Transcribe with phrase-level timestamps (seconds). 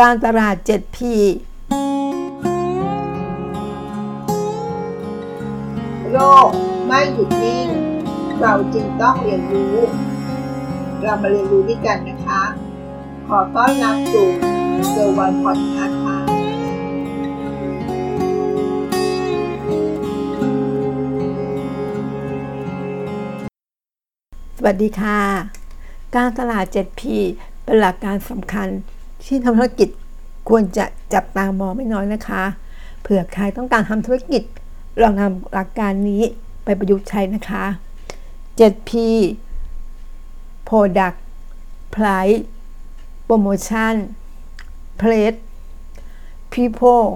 [0.00, 0.98] การตลาด 7P
[6.12, 6.48] โลก
[6.86, 7.68] ไม่หยุดนิ่ง
[8.40, 9.76] เราจึงต้องเรียนรู้
[11.02, 12.42] เรามาเรียนรู้ด้วยกันนะคะ
[13.28, 14.28] ขอต้อนรับสู่
[14.90, 16.18] เซอร์วันพอดคาส์ค่ะ
[24.56, 25.20] สวัสดีค่ะ
[26.14, 27.02] การตลาด 7P
[27.64, 28.68] เป็นหลักการสำคัญ
[29.26, 29.88] ที่ทำธุรกิจ
[30.48, 30.84] ควรจะ
[31.14, 32.42] จับตามองไม่น้อยนะคะ
[33.02, 34.42] เผื่อใครต้องการทำธุรกิจ
[35.00, 36.22] ลองนำหลักการนี้
[36.64, 37.64] ไปประยุกต์ใช้นะคะ
[38.58, 38.90] 7P
[40.68, 41.16] Product
[41.94, 42.40] Price
[43.28, 43.94] Promotion
[45.00, 45.38] Place
[46.52, 47.06] People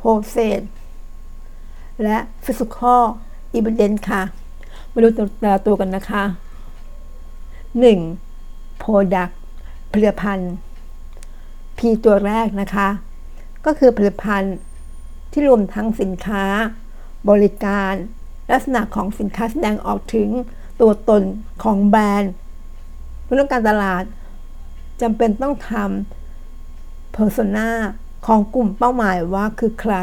[0.00, 0.60] Process
[2.02, 3.02] และ Physical
[3.56, 4.22] Evidence ค่ะ
[4.92, 6.22] มาดูแต่ละตัวกันนะคะ
[7.92, 8.82] 1.
[8.82, 9.32] Product
[9.92, 10.52] ผลิตภัณฑ์
[11.82, 12.88] P ตัวแรกนะคะ
[13.64, 14.56] ก็คือผลิตภัณฑ์
[15.32, 16.44] ที่รวมทั้งสินค้า
[17.30, 17.92] บริการ
[18.50, 20.28] ลักษณะของสินค้าแสดงออกถึง
[20.80, 21.22] ตัวตน
[21.62, 22.32] ของแบรนด์
[23.32, 24.04] เรื่องการตลาด
[25.02, 27.68] จำเป็นต้องทำ Persona
[28.26, 29.94] ของกลุ่มเป้าหมายว่าคือใคร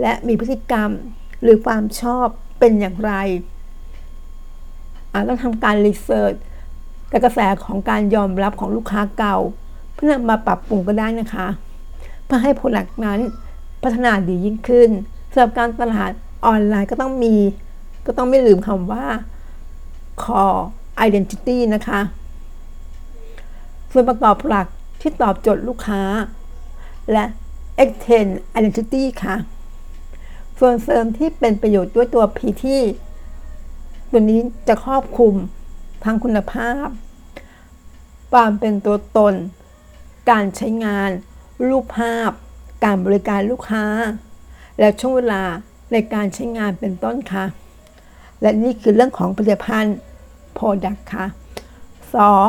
[0.00, 0.90] และมีพฤติกรรม
[1.42, 2.26] หรือความชอบ
[2.58, 3.12] เป็นอย่างไร
[5.12, 6.34] อาจต้องทำการรีเสิร์ช
[7.10, 9.38] กับกระแสของการยอมรับของลูกค้าเก่า
[10.02, 11.46] พื่อนำมาปรับปรุงก็ได้นะคะ
[12.24, 13.20] เพื่อให้ผลลัพธ์นั้น
[13.82, 14.90] พัฒนาดียิ่งขึ้น
[15.32, 16.10] สำหรับการตลาด
[16.46, 17.34] ออนไลน์ก็ต้องมี
[18.06, 19.04] ก็ต้องไม่ลืมคำว่า
[20.22, 20.60] core
[21.06, 22.00] identity นะคะ
[23.92, 24.66] ส่วนประกอบหลัก
[25.00, 26.02] ที่ตอบโจทย์ลูกค้า
[27.12, 27.24] และ
[27.82, 29.36] extend identity ค่ะ
[30.58, 32.80] ส่วนเสริมที่เป็นประโยชน์ด้วยตัว P ที่
[34.10, 35.34] ตัวนี้จะครอบคลุม
[36.04, 36.86] ทั้งคุณภาพ
[38.32, 39.34] ความเป็นตัวตน
[40.30, 41.10] การใช้งาน
[41.68, 42.30] รูปภาพ
[42.84, 43.84] การบริการลูกค้า
[44.78, 45.44] และช่วงเวลา
[45.92, 47.44] ในการใช้งานเป็นต้นค่ะ
[48.42, 49.96] และนี่คือเรื่องของผลิตภัณฑ์
[50.56, 51.26] Product ค่ะ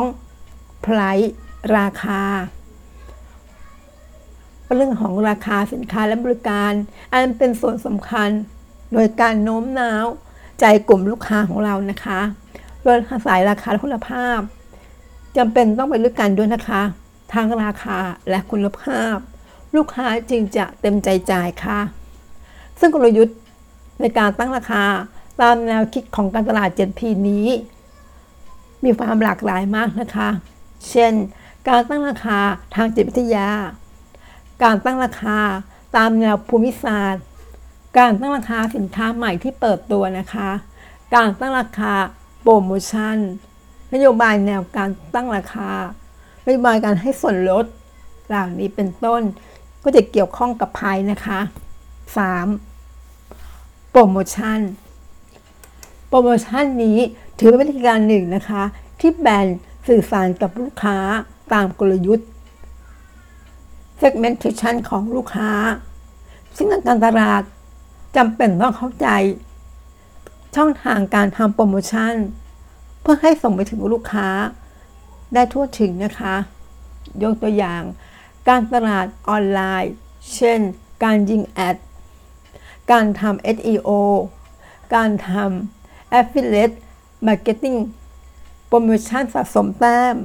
[0.00, 0.84] 2.
[0.84, 1.28] Price
[1.76, 2.22] ราคา
[4.76, 6.72] เรื่องของราคาสินค้าและบริการ
[7.12, 8.28] อันเป็นส่วนสำคัญ
[8.92, 10.06] โดยการโน้มน้าว
[10.60, 12.20] ใจกลุ่มลูกค้าของเรานะคะ
[12.82, 14.38] โดยอาศัยราคาและคุณภาพ
[15.36, 16.82] จำเป็นต้องไปด้วยกันด้วยนะคะ
[17.34, 17.98] ทั้งราคา
[18.30, 19.16] และคุณภาพ
[19.76, 21.80] ลูกค้าจึงจะเต็มใจจ่ายค่ะ
[22.80, 23.38] ซึ่งกลยุทธ์
[24.00, 24.84] ในการตั้งราคา
[25.40, 27.48] ตามแนวคิดของการตลาด 7P นี้
[28.84, 30.28] มีความหลากหลายมากนะคะ
[30.90, 31.12] เช่น
[31.68, 32.38] การตั้งราคา
[32.74, 33.48] ทางจิตวิทยา
[34.62, 35.38] การตั้งราคา
[35.96, 37.24] ตามแนวภูมิศาสตร์
[37.98, 40.50] การตั้งราคาสินค้าใหม่ที่เปิดตัวนะคะ
[41.14, 41.94] การตั้งราคา
[42.42, 43.16] โปรโมชั่น
[43.94, 45.70] นโยบายแนวการตั้งราคา
[46.44, 47.66] นโยบายการให้ส่วนลด
[48.28, 49.22] เหล่านี้เป็นต้น
[49.82, 51.40] ก็จะเกี่ยวข้องกับภายนะคะ
[52.26, 53.90] 3.
[53.90, 54.60] โปรโมชั่น
[56.08, 56.98] โปรโมชั่นนี้
[57.38, 58.62] ถือเป็นวิธีการหนึ่งนะคะ
[59.00, 59.58] ที่แบรนด์
[59.88, 60.96] สื่อสารกับลูกค้า
[61.52, 62.28] ตามกลยุทธ์
[64.02, 65.50] segmentation ของลูกค้า
[66.56, 67.42] ซึ่งทางการตลาด
[68.16, 69.08] จำเป็นต้องเข้าใจ
[70.56, 72.14] ช่องทางการทำโปรโมชั่น
[73.00, 74.28] เพื่อให้ส่งไปถึงลูกค้า
[75.34, 76.34] ได้ทั่วถึงนะคะ
[77.22, 77.82] ยกตัวอย่าง
[78.48, 79.92] การตลาดออนไลน์
[80.34, 80.60] เช่น
[81.04, 81.76] การยิงแอด
[82.92, 83.90] การทำ SEO
[84.94, 86.76] การทำ Affiliate
[87.26, 87.78] Marketing
[88.66, 90.16] โปรโมชั่นสะสมแต้ม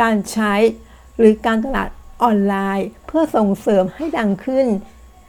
[0.00, 0.54] การใช้
[1.18, 1.88] หรือการตลาด
[2.22, 4.66] ออนไลน์ เพื่อส่งเสริมให้ดังขึ้น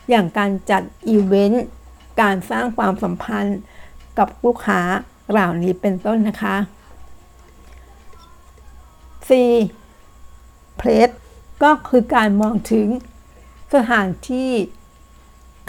[0.09, 1.65] อย่างการจัดอีเวนต์
[2.21, 3.59] การสร้างความสัมพันธ์
[4.17, 4.81] กับลูกค้า
[5.31, 6.55] เหล่านี้เป็นต้นนะคะ
[9.27, 9.29] C
[10.79, 11.15] Place
[11.63, 12.87] ก็คือการมองถึง
[13.73, 14.51] สถานที่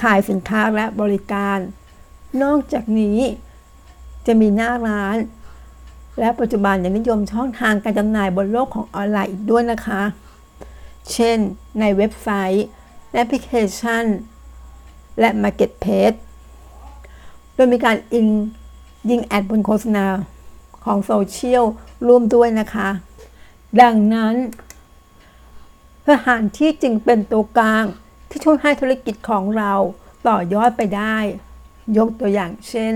[0.03, 1.59] ขายสินค้าและบริการ
[2.43, 3.19] นอกจากนี้
[4.27, 5.17] จะมีหน้าร้าน
[6.19, 10.03] และปัจจุบันยังนิยมช่องทางการจำหน่ายบนโลกของออนไลน์อีกด้วยนะคะ
[11.13, 11.39] เช่น
[11.81, 12.67] ในเว็บไซต์
[13.13, 14.05] แอปพลิเคชัน
[15.21, 16.19] และ Marketplace
[17.55, 18.27] โดยมีการอิง
[19.11, 20.07] ยิงแอดบนโฆษณา
[20.85, 21.65] ของโซเชียล
[22.07, 22.89] ร่วมด้วยนะคะ
[23.83, 24.35] ดังนั้น
[26.09, 27.85] สถานที่จึงเป็นตัวกลาง
[28.29, 29.73] ที่ช่วยให้ธุรกิจของเรา
[30.29, 31.17] ต่อยอดไปได้
[31.99, 32.95] ยกตัวอย่างเช่น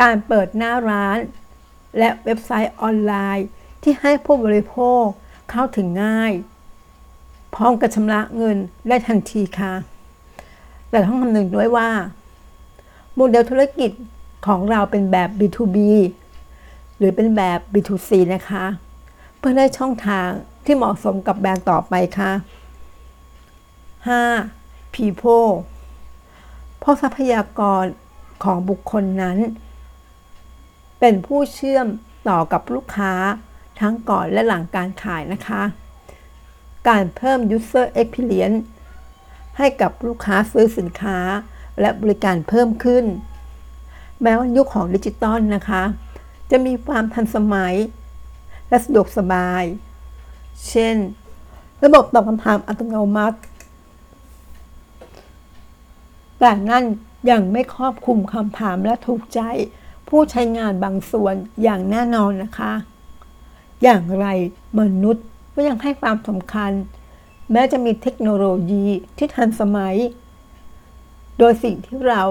[0.00, 1.18] การเปิดหน้าร้าน
[1.98, 3.46] และเว็บไซต์ออนไลน์
[3.82, 5.04] ที่ให้ผู้บริโภค
[5.50, 6.32] เข้าถึงง่าย
[7.54, 8.56] พร้อมกับชำระเงิน
[8.88, 9.74] ได้ทันทีค่ะ
[10.90, 11.90] แต่ต้องคำนึงด้วยว่า
[13.14, 13.90] โมเดลธุรกิจ
[14.46, 15.76] ของเราเป็นแบบ B2B
[16.98, 18.64] หรือเป็นแบบ B2C นะคะ
[19.42, 20.28] เพื่อได้ช่องทาง
[20.64, 22.32] ที่เหมาะสมกับแบรนด์ต่อไปค่ะ
[24.18, 24.94] 5.
[24.94, 25.50] people
[26.78, 27.84] เพราะทรัพยากร
[28.44, 29.38] ของบุคคลนั้น
[31.00, 31.86] เป็นผู้เชื่อม
[32.28, 33.12] ต่อกับลูกค้า
[33.80, 35.62] ทั้งก่อนและหลังการขายนะคะ
[36.88, 38.60] การเพิ่ม user experience
[39.58, 41.18] ให้กับลูกค้าซื้อสินค้า
[41.80, 43.04] และบริการเพิ่มขึ้น
[44.22, 45.82] แม้ว่ายุคของดิจิตอลนะคะ
[46.50, 47.74] จะมีความทันสมัย
[48.72, 49.64] และสะดวกสบาย
[50.68, 50.96] เช่น
[51.84, 53.38] ระบบตอบคำถามอัตโนมัติ
[56.38, 56.84] แต่นั่น
[57.30, 59.40] ยังไม่ครอบคลุมคำถามและถูกใจ
[60.08, 62.72] ผู้ใช้งานบางส่วนอย่างแน่นอนนะคะ
[63.82, 64.26] อย่างไร
[64.80, 65.24] มนุษย์
[65.54, 66.70] ก็ยังให้ความสำคัญ
[67.52, 68.86] แม้จะมีเทคโนโลยี
[69.16, 69.96] ที่ทันสมัย
[71.38, 72.22] โดยสิ่งที่เรา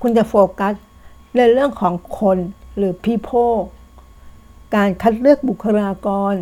[0.00, 0.74] ควรจะโฟกัส
[1.36, 2.38] ในเรื่องของคน
[2.76, 3.56] หรือ people
[4.74, 6.34] การคัดเลือกบุคลากร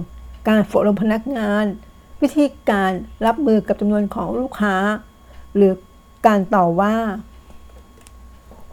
[0.49, 1.65] การฝึกอบรมพนักงาน
[2.21, 2.91] วิธีการ
[3.27, 4.77] รับมือกับจำนวนของลูกค้า
[5.56, 5.73] หรือ
[6.27, 6.97] การต่อว่า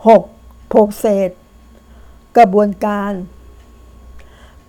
[0.08, 0.72] 6.
[0.72, 1.30] process
[2.38, 3.12] กระบวนการ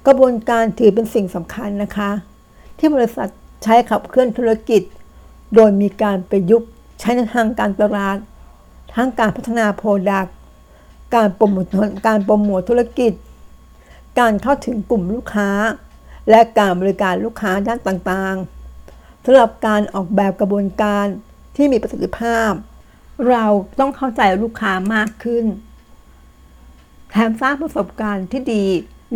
[0.06, 2.11] กระบวนการถือเป็นสิ่งสำคัญนะคะ
[2.79, 3.29] ที่บริษัท
[3.62, 4.82] ใช้ขับเคลื่อนธุรกิจ
[5.55, 6.69] โดยมีการประยุกต์
[7.00, 8.17] ใช้ในทางการตลาด
[8.94, 10.35] ทั้งการพัฒนา product
[11.14, 11.75] การโปรโมท
[12.06, 13.12] การโปรโมทธุรกิจ
[14.19, 15.50] การเข้าถึงกลุ่มลูกค้า
[16.31, 21.06] และการบริการลูกค้าด้านต่างๆสำหรับการออกแบบกระบวนการ
[21.56, 22.50] ที่มีประสิทธิภาพ
[23.31, 23.44] เรา
[23.78, 25.44] ต้องเข้าใจลูกค้ามากขึ้น
[27.10, 28.64] แถมสร้างประสบการณ์ที่ดี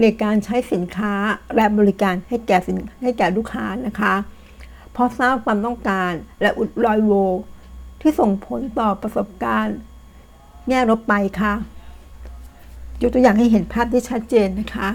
[0.01, 1.15] ในการใช้สินค้า
[1.57, 4.15] และบริการให้แก่สินให้แก่ลูกค้านะคะ
[4.93, 6.13] เพราะทราบความต้องการ
[6.43, 7.13] และอุดรอยโว
[8.01, 9.77] ที่ส่งผลต่อประสบการณ์
[10.69, 11.55] แง่ลบไปค่ะ
[13.01, 14.89] ยกตัวอย่างให้เห็นภาพที่ชัดเจนนะคะ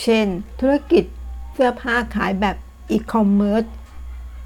[0.00, 0.26] เช่น
[0.60, 1.04] ธุรกิจ
[1.52, 2.56] เสื้อผ้าขายแบบ
[2.90, 3.64] อีคอมเมิร์ซ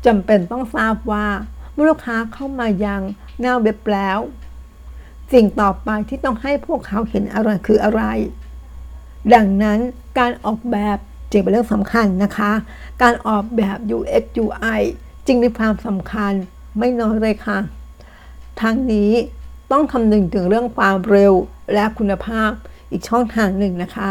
[0.06, 1.26] จำเป็นต้องทราบว่า
[1.72, 3.02] เมื่อลูกค้าเข้ามายัง
[3.40, 4.18] หน้าเว็บแล้ว
[5.32, 8.02] สิ่งต่อไปที่ต้องให้พวกเขาเห็นอะไรคืออะไร
[9.34, 9.78] ดังนั้น
[10.18, 10.98] การออกแบบ
[11.30, 12.52] จึงเป็นเรื่องสำคัญนะคะ
[13.02, 14.80] การออกแบบ UX UI
[15.26, 16.32] จึงมีความสำคัญ
[16.78, 17.58] ไม่น้อยเลยค่ะ
[18.60, 19.10] ทั้งนี้
[19.72, 21.32] ต้องคำนึงถึงเรื่องความเร็ว
[21.74, 22.50] และคุณภาพ
[22.90, 24.10] อีกช่องทางหนึ่งนะคะ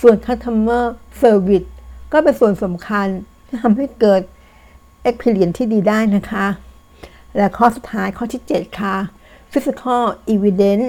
[0.00, 0.84] ส่วน Customer
[1.20, 1.68] Service
[2.12, 3.06] ก็เป็นส่วนสำคัญ
[3.46, 4.22] ที่ทำให้เกิด
[5.08, 6.46] Experience ที่ดีได้นะคะ
[7.36, 8.96] และข้อสุดท้ายข้อที่ 7 ค่ะ
[9.52, 10.02] Physical
[10.32, 10.88] Evidence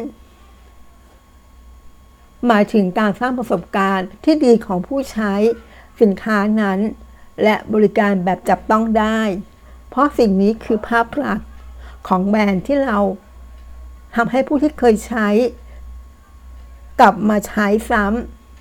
[2.48, 5.34] หมายถึงการสร้างประสบการณ์ที่ดีของผู้ใช้
[6.02, 6.80] สินค้านั้น
[7.44, 9.20] และบริการแบบจับต้องได้
[9.90, 11.48] เพราะสิ่งนี้คือภาพลักษณ์
[12.08, 13.00] ของแบรนด์ที่เรา
[14.18, 15.28] ทำให้ผู้ที่เคยใช้
[17.00, 18.06] กลับมาใช้ซ้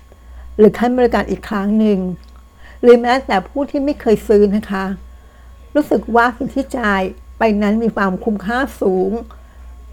[0.01, 1.99] ำหรือใช้บริการอีกครั้งหนึ่ง
[2.81, 4.85] หรือแม้แต่ผู้ที่ไม่เคยซื้อนะคะ
[5.75, 7.01] รู้สึกว่าสิ่งที่จ่าย
[7.37, 9.11] ไปนั้นมีความคุ้มค่าสูง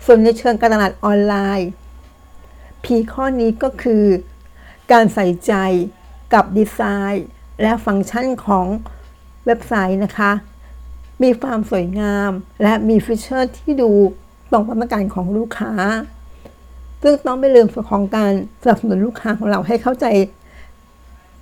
[0.05, 1.69] ส่วนในเชิงการตลาดออนไลน์
[2.84, 4.05] พีข้อนี้ก็คือ
[4.93, 5.55] การใส่ใจ
[6.34, 6.81] กับดีไซ
[7.12, 7.26] น์
[7.62, 8.67] และฟังก์ชันของ
[9.46, 10.32] เว็บไซต์นะคะ
[11.22, 12.31] มีความสวยงาม
[12.62, 13.93] และมีฟีเจอร์ที่ดู
[14.55, 15.73] ตรงความต้องการของลูกค้า
[17.03, 20.06] ซึ่งต้องไม่ลืมส่วนของการสนับสนุนลูกค้าของเราให้เข้าใจ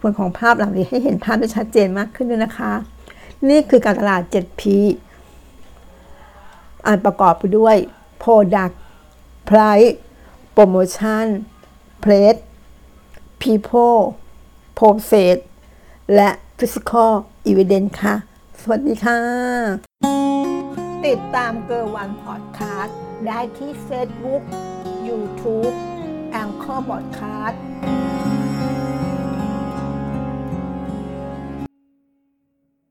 [0.01, 2.73] ผลของภาพเหล่านี้ให้เห็นภาพได้ชัดเจนมากขึ้นด้วยนะคะ
[3.49, 4.63] นี่คือการตลาด 7P
[6.87, 7.77] อันประกอบไปด้วย
[8.23, 8.75] Product
[9.49, 9.93] Price
[10.57, 11.27] Promotion
[12.05, 12.41] Place
[13.43, 14.01] People
[14.79, 15.37] Process
[16.15, 17.13] และ Physical
[17.51, 18.15] Evidence ค่ะ
[18.61, 19.92] สวัสดีค่ะ
[21.07, 24.43] ติดตามเกอร์วันพอดคาสต์ได้ที่เฟซบุ๊ก
[25.09, 25.71] ยูทูบ
[26.33, 27.61] แองเกอร์พอดคาสต์